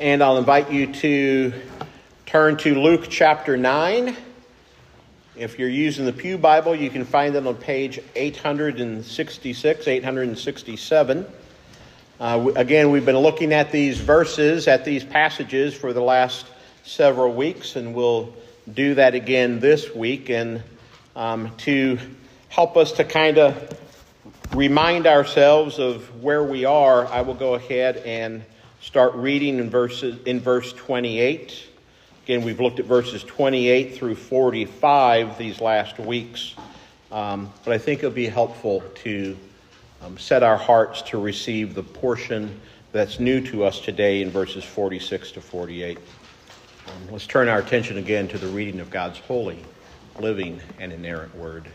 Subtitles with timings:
[0.00, 1.52] And I'll invite you to
[2.24, 4.16] turn to Luke chapter 9.
[5.36, 11.26] If you're using the Pew Bible, you can find it on page 866, 867.
[12.18, 16.46] Uh, again, we've been looking at these verses, at these passages for the last
[16.82, 18.34] several weeks, and we'll
[18.72, 20.30] do that again this week.
[20.30, 20.62] And
[21.14, 21.98] um, to
[22.48, 23.78] help us to kind of
[24.54, 28.46] remind ourselves of where we are, I will go ahead and
[28.80, 31.66] start reading in verses in verse 28.
[32.24, 36.54] Again, we've looked at verses 28 through 45 these last weeks,
[37.12, 39.36] um, but I think it'll be helpful to
[40.02, 42.60] um, set our hearts to receive the portion
[42.92, 45.98] that's new to us today in verses 46 to 48.
[45.98, 49.62] Um, let's turn our attention again to the reading of God's holy,
[50.18, 51.68] living, and inerrant word.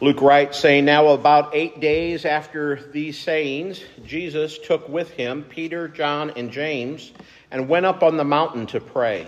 [0.00, 5.88] Luke writes, saying, Now about eight days after these sayings, Jesus took with him Peter,
[5.88, 7.10] John, and James,
[7.50, 9.26] and went up on the mountain to pray.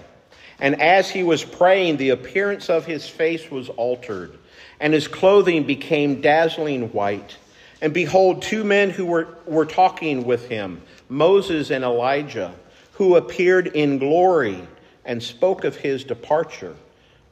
[0.60, 4.38] And as he was praying, the appearance of his face was altered,
[4.78, 7.36] and his clothing became dazzling white.
[7.82, 12.54] And behold, two men who were, were talking with him, Moses and Elijah,
[12.92, 14.68] who appeared in glory
[15.04, 16.76] and spoke of his departure,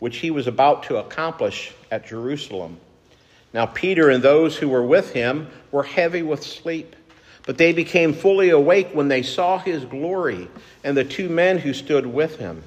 [0.00, 2.80] which he was about to accomplish at Jerusalem.
[3.52, 6.94] Now, Peter and those who were with him were heavy with sleep,
[7.46, 10.48] but they became fully awake when they saw his glory
[10.84, 12.62] and the two men who stood with him.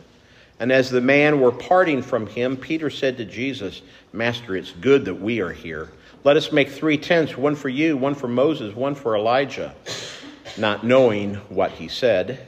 [0.60, 3.82] And as the man were parting from him, Peter said to Jesus,
[4.14, 5.90] Master, it's good that we are here.
[6.24, 9.74] Let us make three tents one for you, one for Moses, one for Elijah,
[10.58, 12.48] not knowing what he said.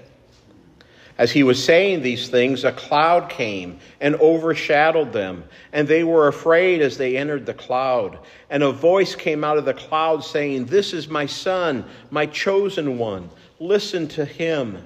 [1.18, 6.28] As he was saying these things, a cloud came and overshadowed them, and they were
[6.28, 8.18] afraid as they entered the cloud.
[8.50, 12.98] And a voice came out of the cloud saying, This is my son, my chosen
[12.98, 13.30] one.
[13.60, 14.84] Listen to him.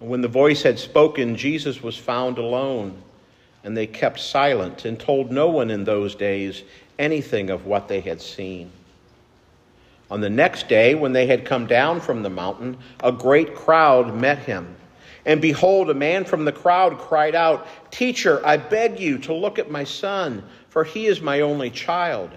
[0.00, 3.02] And when the voice had spoken, Jesus was found alone,
[3.64, 6.62] and they kept silent and told no one in those days
[6.98, 8.70] anything of what they had seen.
[10.10, 14.14] On the next day, when they had come down from the mountain, a great crowd
[14.14, 14.76] met him.
[15.26, 19.58] And behold, a man from the crowd cried out, Teacher, I beg you to look
[19.58, 22.30] at my son, for he is my only child.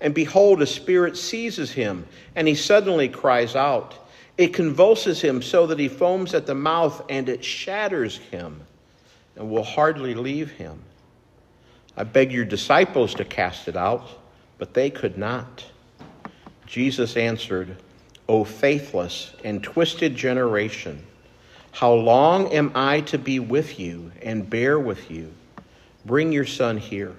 [0.00, 4.08] And behold, a spirit seizes him, and he suddenly cries out.
[4.38, 8.62] It convulses him so that he foams at the mouth, and it shatters him,
[9.36, 10.82] and will hardly leave him.
[11.98, 14.08] I beg your disciples to cast it out,
[14.56, 15.64] but they could not.
[16.66, 17.76] Jesus answered,
[18.26, 21.04] O faithless and twisted generation.
[21.76, 25.34] How long am I to be with you and bear with you?
[26.06, 27.14] Bring your son here.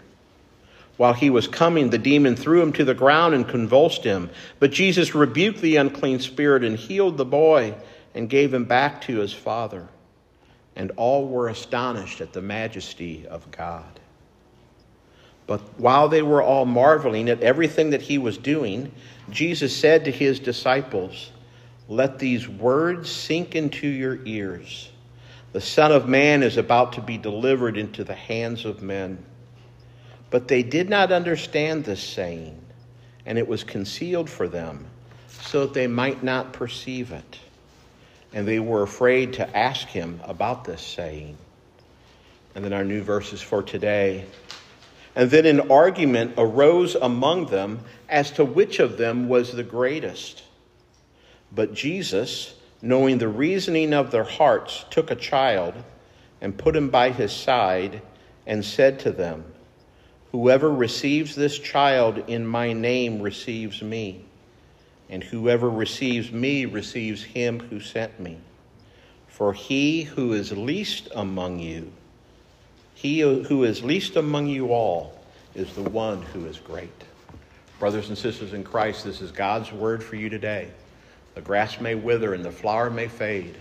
[0.97, 4.31] While he was coming, the demon threw him to the ground and convulsed him.
[4.57, 7.75] But Jesus rebuked the unclean spirit and healed the boy
[8.15, 9.89] and gave him back to his father.
[10.75, 13.99] And all were astonished at the majesty of God.
[15.45, 18.91] But while they were all marveling at everything that he was doing,
[19.29, 21.29] Jesus said to his disciples,
[21.89, 24.89] let these words sink into your ears.
[25.53, 29.23] The Son of Man is about to be delivered into the hands of men.
[30.29, 32.59] But they did not understand this saying,
[33.25, 34.85] and it was concealed for them,
[35.29, 37.39] so that they might not perceive it.
[38.33, 41.37] And they were afraid to ask him about this saying.
[42.53, 44.25] And then our new verses for today.
[45.15, 50.43] And then an argument arose among them as to which of them was the greatest.
[51.51, 55.73] But Jesus, knowing the reasoning of their hearts, took a child
[56.41, 58.01] and put him by his side
[58.45, 59.45] and said to them,
[60.31, 64.25] Whoever receives this child in my name receives me,
[65.09, 68.37] and whoever receives me receives him who sent me.
[69.27, 71.91] For he who is least among you,
[72.93, 75.17] he who is least among you all,
[75.55, 76.89] is the one who is great.
[77.79, 80.69] Brothers and sisters in Christ, this is God's word for you today.
[81.37, 83.57] The grass may wither and the flower may fade,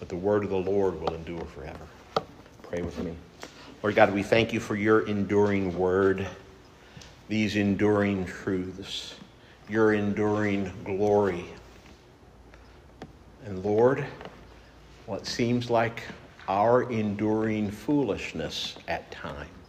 [0.00, 1.86] but the word of the Lord will endure forever.
[2.64, 3.14] Pray with me.
[3.80, 6.26] Lord God, we thank you for your enduring word,
[7.28, 9.14] these enduring truths,
[9.68, 11.44] your enduring glory.
[13.46, 14.04] And Lord,
[15.06, 16.02] what seems like
[16.48, 19.61] our enduring foolishness at times.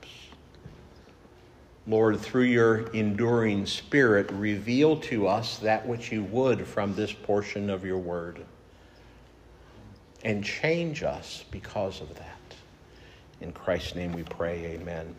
[1.85, 7.69] Lord, through your enduring spirit, reveal to us that which you would from this portion
[7.69, 8.39] of your word.
[10.23, 12.29] And change us because of that.
[13.41, 15.13] In Christ's name we pray, amen.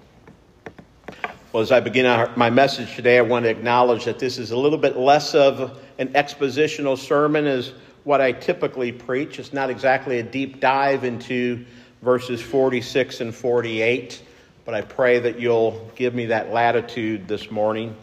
[1.52, 4.50] Well, as I begin our, my message today, I want to acknowledge that this is
[4.50, 7.74] a little bit less of an expositional sermon as
[8.04, 9.38] what I typically preach.
[9.38, 11.64] It's not exactly a deep dive into
[12.00, 14.22] verses 46 and 48,
[14.64, 17.94] but I pray that you'll give me that latitude this morning.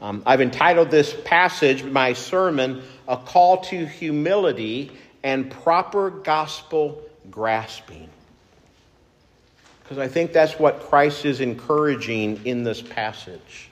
[0.00, 8.08] Um, I've entitled this passage, my sermon, A Call to Humility and Proper Gospel Grasping.
[9.82, 13.70] Because I think that's what Christ is encouraging in this passage.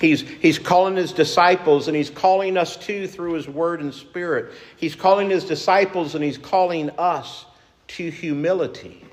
[0.00, 4.54] He's, he's calling his disciples and he's calling us too through his word and spirit.
[4.76, 7.44] He's calling his disciples and he's calling us
[7.88, 9.04] to humility.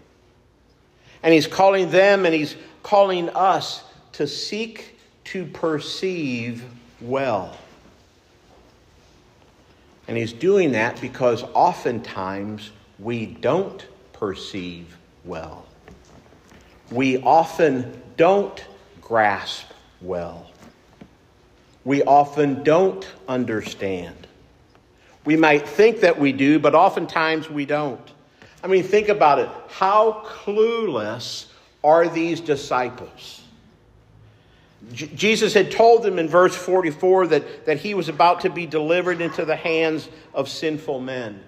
[1.24, 3.84] And he's calling them and he's calling us
[4.14, 6.64] to seek to perceive
[7.02, 7.58] well.
[10.08, 15.66] And he's doing that because oftentimes we don't perceive well.
[16.92, 18.64] We often don't
[19.02, 19.66] grasp
[20.02, 20.48] well
[21.88, 24.28] we often don't understand.
[25.24, 28.12] We might think that we do, but oftentimes we don't.
[28.68, 29.50] I mean, think about it.
[29.70, 31.46] How clueless
[31.86, 33.42] are these disciples?
[34.92, 38.66] J- Jesus had told them in verse 44 that, that he was about to be
[38.66, 41.42] delivered into the hands of sinful men.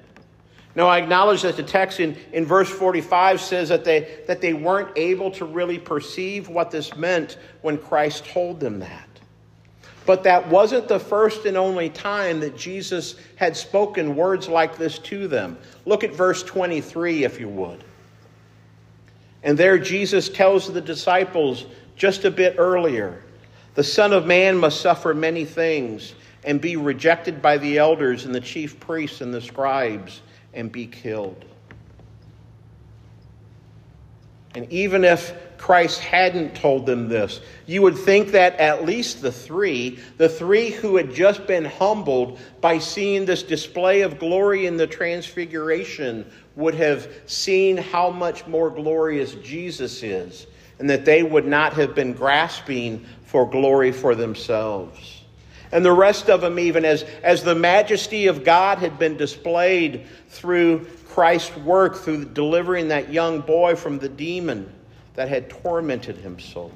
[0.75, 4.54] Now, I acknowledge that the text in, in verse 45 says that they, that they
[4.54, 9.09] weren't able to really perceive what this meant when Christ told them that.
[10.10, 14.98] But that wasn't the first and only time that Jesus had spoken words like this
[14.98, 15.56] to them.
[15.86, 17.84] Look at verse 23, if you would.
[19.44, 23.22] And there Jesus tells the disciples just a bit earlier
[23.76, 28.34] the Son of Man must suffer many things and be rejected by the elders and
[28.34, 30.24] the chief priests and the scribes
[30.56, 31.46] and be killed.
[34.56, 39.32] And even if Christ hadn't told them this, you would think that at least the
[39.32, 44.78] three, the three who had just been humbled by seeing this display of glory in
[44.78, 46.26] the transfiguration,
[46.56, 50.48] would have seen how much more glorious Jesus is,
[50.80, 55.24] and that they would not have been grasping for glory for themselves.
[55.74, 60.08] And the rest of them, even as, as the majesty of God had been displayed
[60.30, 64.74] through Christ's work through delivering that young boy from the demon
[65.16, 66.72] that had tormented him so.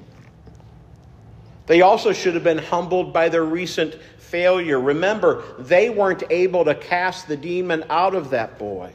[1.65, 4.80] They also should have been humbled by their recent failure.
[4.80, 8.91] Remember, they weren't able to cast the demon out of that boy.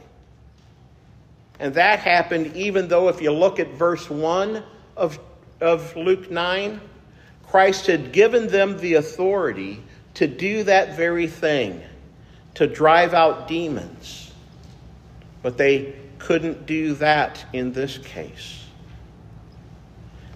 [1.59, 4.63] And that happened even though, if you look at verse 1
[4.95, 5.19] of,
[5.59, 6.79] of Luke 9,
[7.47, 9.81] Christ had given them the authority
[10.15, 11.81] to do that very thing,
[12.55, 14.31] to drive out demons.
[15.41, 18.65] But they couldn't do that in this case.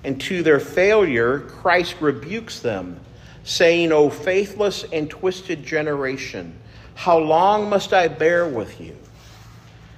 [0.04, 3.00] And to their failure, Christ rebukes them,
[3.44, 6.58] saying, O faithless and twisted generation,
[6.96, 8.96] how long must I bear with you?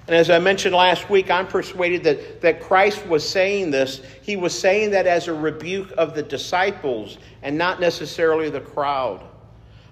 [0.08, 4.02] And as I mentioned last week, I'm persuaded that, that Christ was saying this.
[4.22, 9.24] He was saying that as a rebuke of the disciples and not necessarily the crowd.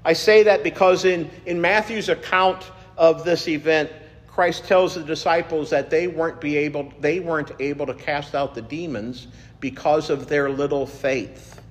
[0.06, 3.92] I say that because in, in Matthew's account of this event,
[4.33, 8.56] Christ tells the disciples that they weren't be able they weren't able to cast out
[8.56, 9.27] the demons
[9.59, 11.62] because of their little faith.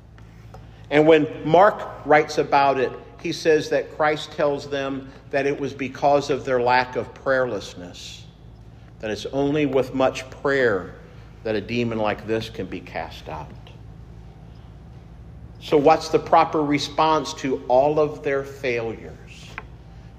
[0.88, 5.72] And when Mark writes about it, he says that Christ tells them that it was
[5.72, 8.22] because of their lack of prayerlessness.
[9.00, 10.94] That it's only with much prayer
[11.42, 13.50] that a demon like this can be cast out.
[15.60, 19.16] So, what's the proper response to all of their failure?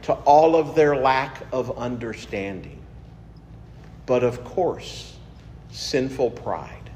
[0.03, 2.79] To all of their lack of understanding.
[4.05, 5.17] But of course,
[5.72, 6.89] sinful pride.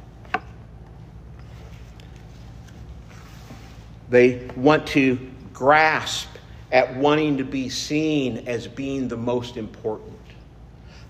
[4.10, 5.20] They want to
[5.54, 6.30] grasp
[6.72, 10.14] at wanting to be seen as being the most important.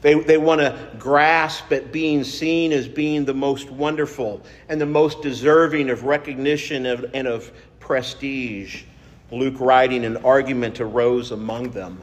[0.01, 4.85] They, they want to grasp at being seen as being the most wonderful and the
[4.85, 8.83] most deserving of recognition of, and of prestige.
[9.31, 12.01] Luke writing, an argument arose among them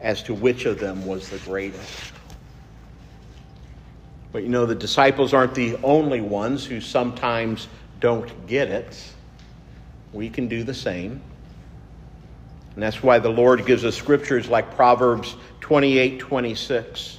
[0.00, 2.12] as to which of them was the greatest.
[4.32, 7.68] But you know, the disciples aren't the only ones who sometimes
[8.00, 9.12] don't get it.
[10.12, 11.20] We can do the same.
[12.74, 17.18] And that's why the Lord gives us scriptures like Proverbs 28 26.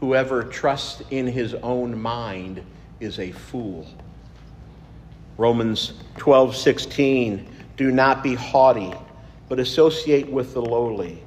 [0.00, 2.62] Whoever trusts in his own mind
[2.98, 3.86] is a fool.
[5.38, 7.53] Romans 12 16.
[7.76, 8.92] Do not be haughty,
[9.48, 11.22] but associate with the lowly.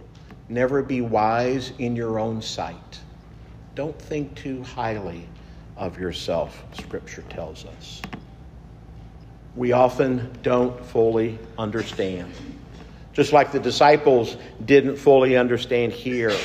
[0.50, 3.00] Never be wise in your own sight.
[3.76, 5.28] Don't think too highly
[5.76, 8.02] of yourself, Scripture tells us.
[9.56, 12.32] We often don't fully understand.
[13.18, 16.38] just like the disciples didn't fully understand here.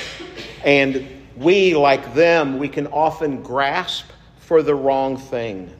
[0.65, 1.07] And
[1.37, 4.05] we, like them, we can often grasp
[4.39, 5.71] for the wrong thing.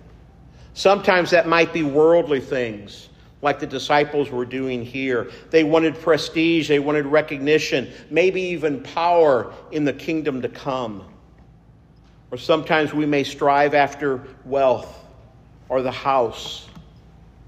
[0.76, 3.10] Sometimes that might be worldly things,
[3.44, 5.30] like the disciples were doing here.
[5.52, 11.04] They wanted prestige, they wanted recognition, maybe even power in the kingdom to come.
[12.32, 14.98] Or sometimes we may strive after wealth
[15.68, 16.68] or the house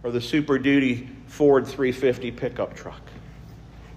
[0.04, 3.02] or the Super Duty Ford 350 pickup truck.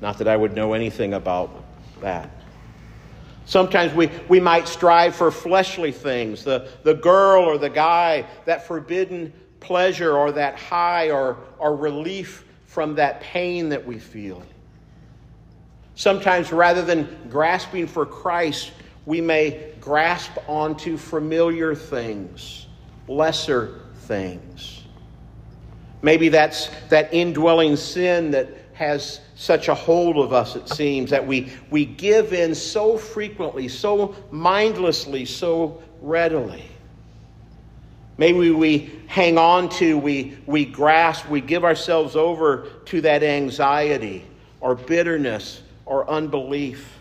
[0.00, 1.64] Not that I would know anything about
[2.00, 2.30] that.
[3.44, 8.66] Sometimes we, we might strive for fleshly things the, the girl or the guy, that
[8.66, 14.42] forbidden pleasure or that high or, or relief from that pain that we feel.
[15.94, 18.72] Sometimes rather than grasping for Christ,
[19.04, 22.66] we may grasp onto familiar things,
[23.08, 24.84] lesser things.
[26.02, 31.26] Maybe that's that indwelling sin that has such a hold of us, it seems, that
[31.26, 36.64] we, we give in so frequently, so mindlessly, so readily.
[38.18, 44.24] Maybe we hang on to, we, we grasp, we give ourselves over to that anxiety
[44.60, 46.98] or bitterness or unbelief.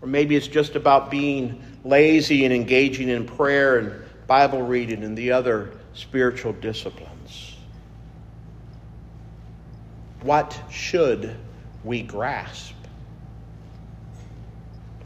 [0.00, 5.16] Or maybe it's just about being lazy and engaging in prayer and Bible reading and
[5.16, 7.56] the other spiritual disciplines.
[10.22, 11.36] What should
[11.84, 12.74] we grasp?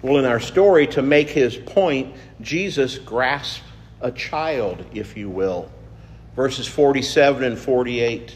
[0.01, 3.65] Well, in our story, to make his point, Jesus grasped
[4.01, 5.71] a child, if you will.
[6.37, 8.35] Verses 47 and 48.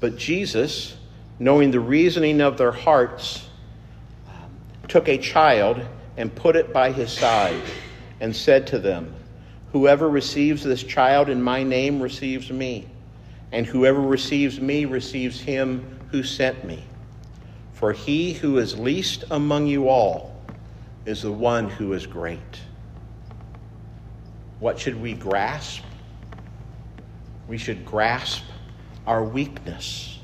[0.00, 0.96] But Jesus,
[1.38, 3.48] knowing the reasoning of their hearts,
[4.88, 5.80] took a child
[6.16, 7.62] and put it by his side
[8.20, 9.14] and said to them,
[9.72, 12.88] Whoever receives this child in my name receives me
[13.52, 16.82] and whoever receives me receives him who sent me.
[17.74, 20.34] For he who is least among you all
[21.04, 22.60] is the one who is great.
[24.62, 25.82] What should we grasp?
[27.48, 28.44] We should grasp
[29.08, 30.20] our weakness.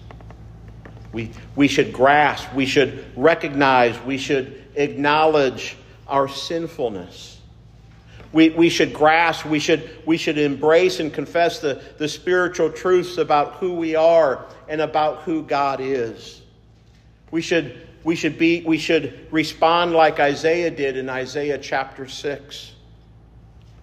[1.12, 5.76] We, we should grasp, we should recognize, we should acknowledge
[6.07, 7.40] our sinfulness.
[8.30, 13.18] We, we should grasp, we should, we should embrace and confess the, the spiritual truths
[13.18, 16.42] about who we are and about who God is.
[17.33, 22.75] We should, we should, be, we should respond like Isaiah did in Isaiah chapter 6.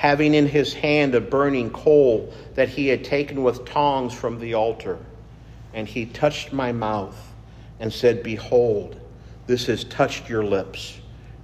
[0.00, 4.54] having in his hand a burning coal that he had taken with tongs from the
[4.54, 4.98] altar.
[5.74, 7.34] And he touched my mouth
[7.78, 8.98] and said, Behold,
[9.46, 10.98] this has touched your lips.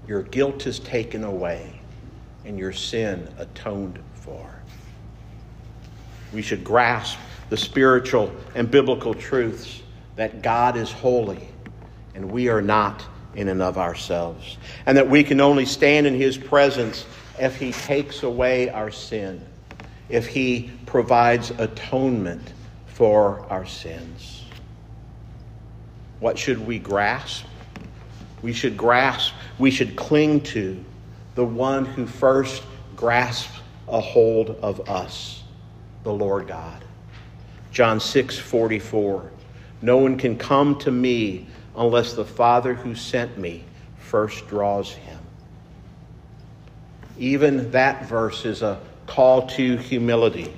[0.09, 1.81] Your guilt is taken away,
[2.47, 4.57] and your sin atoned for
[6.33, 9.83] we should grasp the spiritual and biblical truths
[10.17, 11.49] that God is holy
[12.15, 16.15] and we are not in and of ourselves, and that we can only stand in
[16.15, 17.05] His presence
[17.41, 19.45] if He takes away our sin,
[20.09, 22.53] if He provides atonement
[22.87, 24.45] for our sins.
[26.21, 27.45] What should we grasp?
[28.43, 30.83] We should grasp, we should cling to
[31.35, 32.63] the one who first
[32.95, 35.43] grasped a hold of us
[36.07, 36.85] the Lord God.
[37.73, 39.33] John 6 44.
[39.83, 43.65] No one can come to me unless the Father who sent me
[43.99, 45.16] first draws him.
[47.19, 50.53] Even that verse is a call to humility.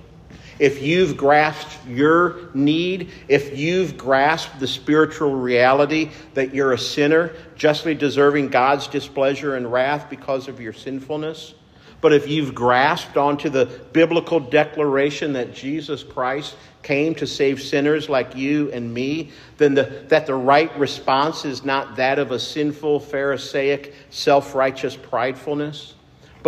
[0.58, 7.32] If you've grasped your need, if you've grasped the spiritual reality that you're a sinner,
[7.54, 11.54] justly deserving God's displeasure and wrath because of your sinfulness,
[12.00, 18.08] but if you've grasped onto the biblical declaration that Jesus Christ came to save sinners
[18.08, 22.38] like you and me, then the, that the right response is not that of a
[22.38, 25.94] sinful, Pharisaic, self righteous pridefulness.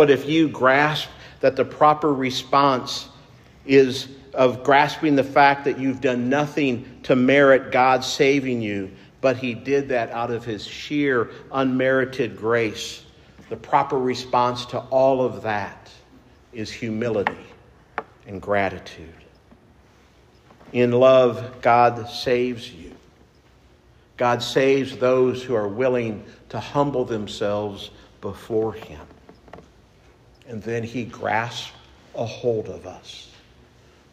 [0.01, 1.09] But if you grasp
[1.41, 3.07] that the proper response
[3.67, 8.89] is of grasping the fact that you've done nothing to merit God saving you,
[9.21, 13.05] but He did that out of His sheer, unmerited grace.
[13.49, 15.91] The proper response to all of that
[16.51, 17.45] is humility
[18.25, 19.13] and gratitude.
[20.73, 22.95] In love, God saves you.
[24.17, 29.01] God saves those who are willing to humble themselves before Him.
[30.47, 31.71] And then He grasps
[32.15, 33.29] a hold of us.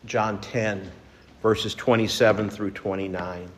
[0.05, 0.91] John 10,
[1.43, 3.49] verses 27 through 29.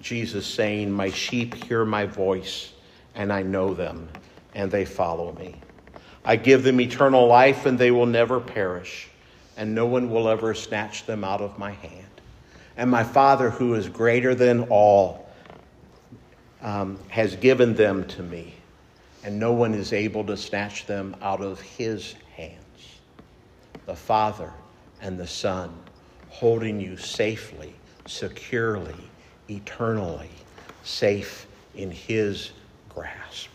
[0.00, 2.72] Jesus saying, My sheep hear my voice,
[3.14, 4.08] and I know them,
[4.54, 5.60] and they follow me.
[6.24, 9.08] I give them eternal life, and they will never perish,
[9.56, 12.06] and no one will ever snatch them out of my hand.
[12.76, 15.28] And my Father, who is greater than all,
[16.62, 18.54] um, has given them to me,
[19.24, 23.00] and no one is able to snatch them out of his hands.
[23.86, 24.52] The Father
[25.00, 25.72] and the Son
[26.28, 27.74] holding you safely,
[28.06, 28.96] securely,
[29.48, 30.30] eternally,
[30.82, 32.52] safe in his
[32.88, 33.50] grasp.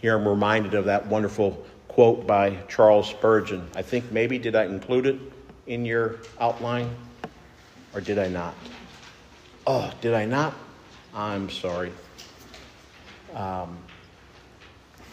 [0.00, 3.68] Here I'm reminded of that wonderful quote by Charles Spurgeon.
[3.74, 5.18] I think maybe did I include it
[5.66, 6.94] in your outline
[7.94, 8.54] or did I not?
[9.66, 10.54] Oh, did I not?
[11.14, 11.92] I'm sorry.
[13.34, 13.76] Um,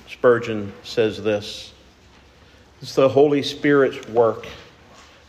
[0.10, 1.74] Spurgeon says this
[2.82, 4.48] It's the Holy Spirit's work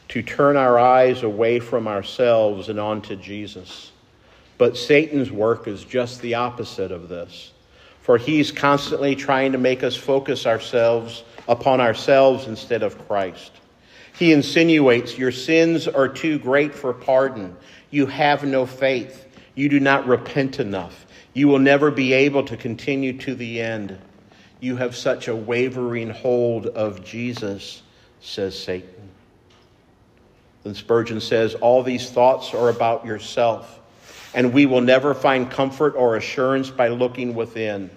[0.08, 3.92] to turn our eyes away from ourselves and onto Jesus.
[4.56, 7.52] But Satan's work is just the opposite of this
[8.08, 13.52] for he's constantly trying to make us focus ourselves upon ourselves instead of Christ.
[14.18, 17.54] He insinuates your sins are too great for pardon.
[17.90, 19.26] You have no faith.
[19.54, 21.04] You do not repent enough.
[21.34, 23.98] You will never be able to continue to the end.
[24.60, 27.82] You have such a wavering hold of Jesus,
[28.20, 29.10] says Satan.
[30.64, 33.78] Then Spurgeon says, All these thoughts are about yourself
[34.34, 37.90] and we will never find comfort or assurance by looking within.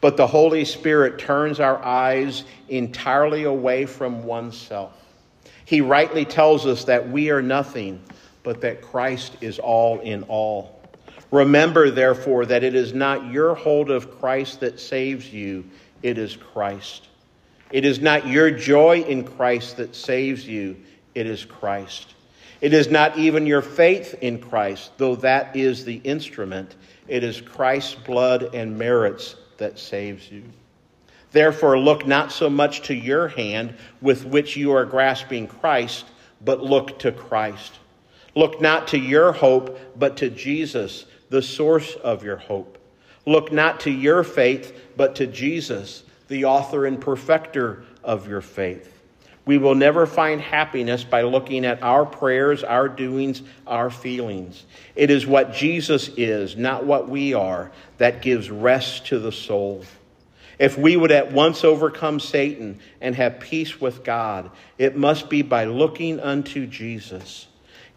[0.00, 4.92] But the Holy Spirit turns our eyes entirely away from oneself.
[5.64, 8.02] He rightly tells us that we are nothing,
[8.42, 10.80] but that Christ is all in all.
[11.32, 15.64] Remember, therefore, that it is not your hold of Christ that saves you,
[16.02, 17.08] it is Christ.
[17.70, 20.76] It is not your joy in Christ that saves you,
[21.14, 22.14] it is Christ.
[22.60, 26.74] It is not even your faith in Christ, though that is the instrument.
[27.06, 30.42] It is Christ's blood and merits that saves you.
[31.32, 36.06] Therefore, look not so much to your hand with which you are grasping Christ,
[36.42, 37.78] but look to Christ.
[38.34, 42.78] Look not to your hope, but to Jesus, the source of your hope.
[43.26, 48.92] Look not to your faith, but to Jesus, the author and perfecter of your faith.
[49.44, 54.64] We will never find happiness by looking at our prayers, our doings, our feelings.
[54.96, 59.84] It is what Jesus is, not what we are, that gives rest to the soul.
[60.58, 65.42] If we would at once overcome Satan and have peace with God, it must be
[65.42, 67.46] by looking unto Jesus.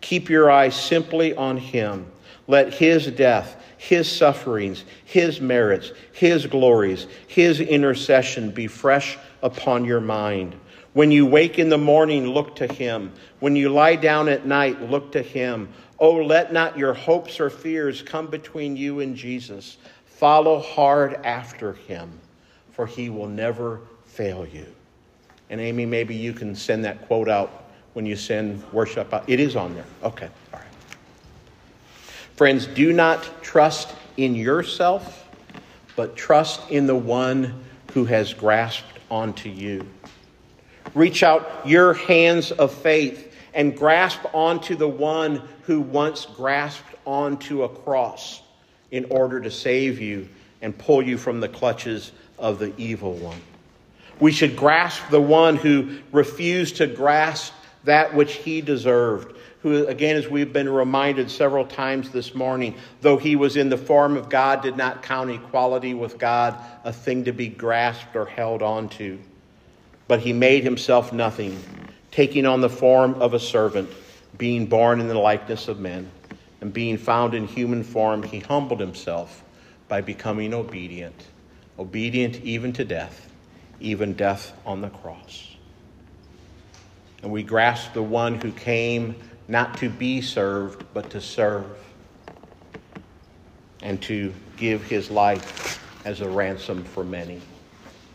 [0.02, 2.12] Keep your eyes simply on Him.
[2.48, 10.02] Let His death, His sufferings, His merits, His glories, His intercession be fresh upon your
[10.02, 10.60] mind.
[10.92, 13.14] When you wake in the morning, look to him.
[13.40, 15.70] When you lie down at night, look to him.
[15.98, 19.78] Oh, let not your hopes or fears come between you and Jesus.
[20.06, 22.12] Follow hard after him,
[22.72, 24.66] for he will never fail you.
[25.50, 29.24] And Amy, maybe you can send that quote out when you send worship out.
[29.28, 29.86] It is on there.
[30.04, 30.69] Okay, all right.
[32.40, 35.28] Friends, do not trust in yourself,
[35.98, 39.86] but trust in the one who has grasped onto you.
[40.96, 47.64] Reach out your hands of faith and grasp onto the one who once grasped onto
[47.64, 48.42] a cross
[48.92, 50.26] in order to save you
[50.62, 53.42] and pull you from the clutches of the evil one.
[54.22, 59.36] We should grasp the one who refused to grasp that which he deserved.
[59.62, 63.78] Who, again, as we've been reminded several times this morning, though he was in the
[63.78, 68.26] form of God, did not count equality with God a thing to be grasped or
[68.26, 69.20] held onto.
[70.08, 71.62] But he made himself nothing,
[72.10, 73.90] taking on the form of a servant,
[74.38, 76.10] being born in the likeness of men,
[76.62, 79.44] and being found in human form, he humbled himself
[79.90, 81.26] by becoming obedient,
[81.78, 83.30] obedient even to death,
[83.82, 85.58] even death on the cross.
[87.22, 89.16] And we grasp the one who came
[89.50, 91.66] not to be served, but to serve,
[93.82, 97.42] and to give his life as a ransom for many,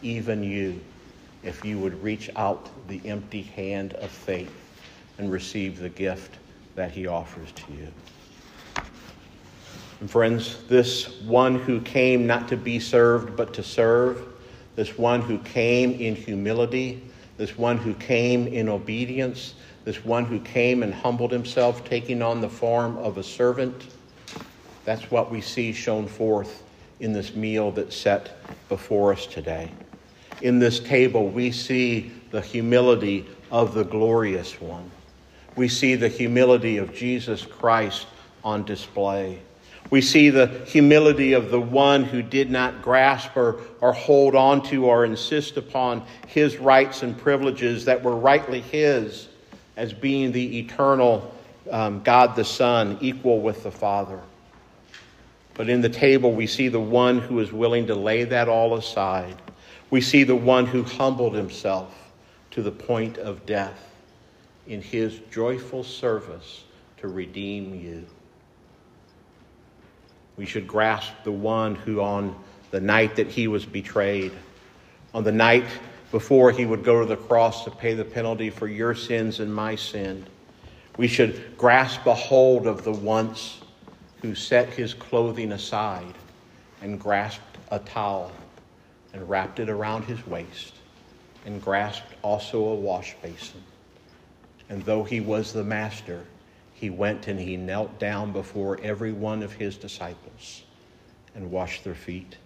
[0.01, 0.81] even you
[1.42, 4.53] if you would reach out the empty hand of faith
[5.18, 6.37] and receive the gift
[6.77, 7.88] that he offers to you.
[10.01, 14.23] And friends, this one who came not to be served, but to serve,
[14.77, 17.03] this one who came in humility,
[17.37, 22.40] this one who came in obedience, this one who came and humbled himself, taking on
[22.40, 23.87] the form of a servant,
[24.85, 26.62] that's what we see shown forth
[27.01, 28.37] in this meal that's set
[28.68, 29.70] before us today.
[30.40, 34.90] In this table, we see the humility of the glorious one.
[35.57, 38.07] We see the humility of Jesus Christ
[38.42, 39.40] on display.
[39.90, 44.62] We see the humility of the one who did not grasp or, or hold on
[44.64, 49.29] to or insist upon his rights and privileges that were rightly his
[49.76, 51.34] as being the eternal
[51.70, 54.20] um, God the Son, equal with the Father.
[55.54, 58.74] But in the table, we see the one who is willing to lay that all
[58.74, 59.37] aside.
[59.90, 61.94] We see the one who humbled himself
[62.50, 63.92] to the point of death
[64.66, 66.64] in his joyful service
[66.98, 68.04] to redeem you.
[70.37, 72.34] We should grasp the one who, on
[72.70, 74.32] the night that he was betrayed,
[75.12, 75.66] on the night
[76.14, 79.53] before he would go to the cross to pay the penalty for your sins and
[79.53, 80.24] my sin,
[80.96, 83.59] we should grasp a hold of the once
[84.22, 86.14] who set his clothing aside
[86.83, 88.31] and grasped a towel
[89.12, 90.74] and wrapped it around his waist
[91.46, 93.64] and grasped also a wash basin.
[94.68, 96.24] And though he was the master,
[96.74, 100.62] he went and he knelt down before every one of his disciples
[101.35, 102.37] and washed their feet.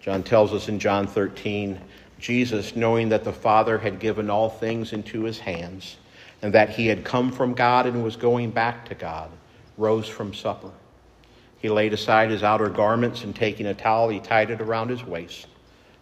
[0.00, 1.78] John tells us in John 13
[2.22, 5.96] Jesus, knowing that the Father had given all things into his hands,
[6.40, 9.28] and that he had come from God and was going back to God,
[9.76, 10.70] rose from supper.
[11.58, 15.04] He laid aside his outer garments and taking a towel, he tied it around his
[15.04, 15.46] waist.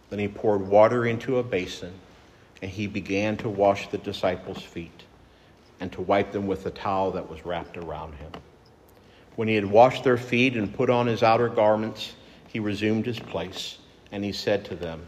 [0.09, 1.93] Then he poured water into a basin
[2.61, 5.03] and he began to wash the disciples' feet
[5.79, 8.31] and to wipe them with the towel that was wrapped around him.
[9.35, 12.13] When he had washed their feet and put on his outer garments,
[12.47, 13.77] he resumed his place
[14.11, 15.07] and he said to them,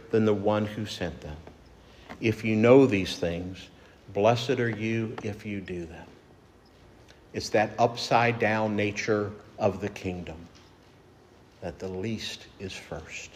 [0.11, 1.37] than the one who sent them.
[2.19, 3.69] If you know these things,
[4.13, 6.05] blessed are you if you do them.
[7.33, 10.47] It's that upside down nature of the kingdom
[11.61, 13.31] that the least is first.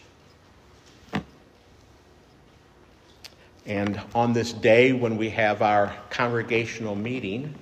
[3.65, 7.55] And on this day, when we have our congregational meeting,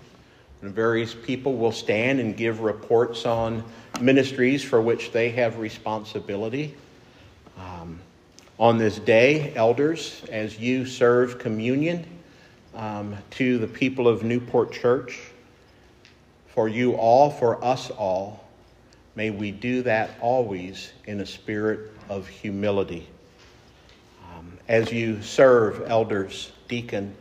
[0.61, 3.63] various people will stand and give reports on
[4.01, 6.75] ministries for which they have responsibility.
[8.59, 12.05] Um, on this day, elders, as you serve communion
[12.75, 15.19] um, to the people of Newport Church,
[16.47, 18.47] for you all, for us all,
[19.15, 23.07] may we do that always in a spirit of humility
[24.67, 27.15] as you serve elders, deacon,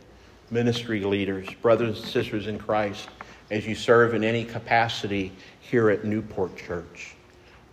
[0.49, 3.09] ministry leaders, brothers and sisters in Christ,
[3.51, 7.15] as you serve in any capacity here at Newport Church.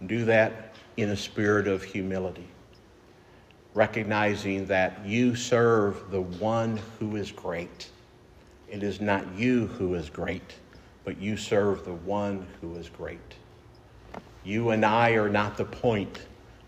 [0.06, 2.48] Do that in a spirit of humility,
[3.74, 7.88] recognizing that you serve the one who is great.
[8.68, 10.54] It is not you who is great,
[11.04, 13.18] but you serve the one who is great.
[14.44, 16.20] You and I are not the point,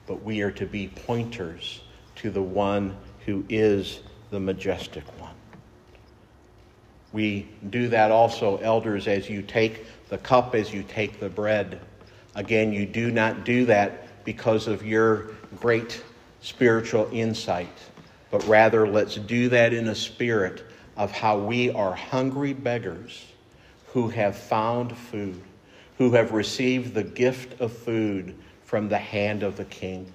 [0.07, 1.81] but we are to be pointers
[2.17, 5.35] to the one who is the majestic one.
[7.13, 11.81] We do that also, elders, as you take the cup, as you take the bread.
[12.35, 16.03] Again, you do not do that because of your great
[16.43, 17.73] spiritual insight,
[18.31, 20.65] but rather let's do that in a spirit
[20.97, 23.25] of how we are hungry beggars
[23.87, 25.41] who have found food,
[25.99, 30.13] who have received the gift of food from the hand of the King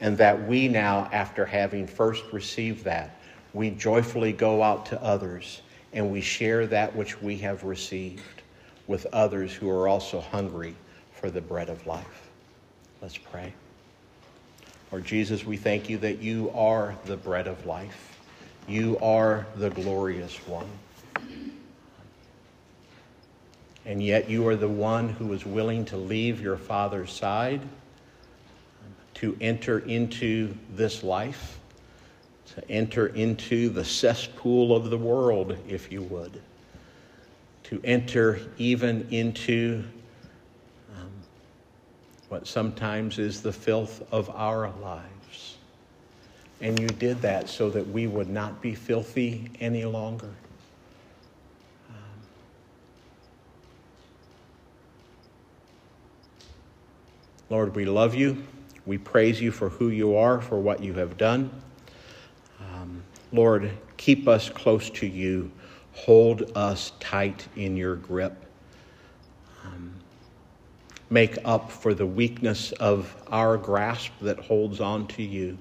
[0.00, 3.16] and that we now, after having first received that,
[3.52, 8.42] we joyfully go out to others and we share that which we have received
[8.86, 10.74] with others who are also hungry
[11.12, 12.28] for the bread of life.
[13.02, 13.52] Let's pray.
[14.90, 18.18] Lord Jesus, we thank you that you are the bread of life.
[18.66, 20.68] You are the glorious one.
[23.84, 27.60] And yet you are the one who is willing to leave your Father's side
[29.14, 31.58] to enter into this life,
[32.54, 36.40] to enter into the cesspool of the world, if you would,
[37.64, 39.84] to enter even into
[42.28, 45.56] what sometimes is the filth of our lives.
[46.60, 50.30] And you did that so that we would not be filthy any longer.
[51.88, 51.94] Um,
[57.48, 58.42] Lord, we love you.
[58.84, 61.50] We praise you for who you are, for what you have done.
[62.60, 65.50] Um, Lord, keep us close to you.
[65.92, 68.47] Hold us tight in your grip.
[71.10, 75.56] Make up for the weakness of our grasp that holds on to you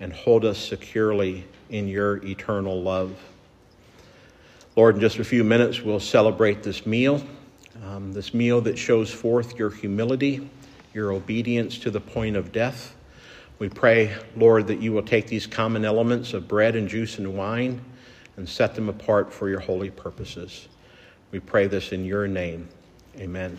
[0.00, 3.18] and hold us securely in your eternal love.
[4.76, 7.22] Lord, in just a few minutes, we'll celebrate this meal,
[7.84, 10.48] um, this meal that shows forth your humility
[10.96, 12.96] your obedience to the point of death.
[13.58, 17.36] We pray, Lord, that you will take these common elements of bread and juice and
[17.36, 17.82] wine
[18.38, 20.68] and set them apart for your holy purposes.
[21.30, 22.68] We pray this in your name.
[23.18, 23.58] Amen.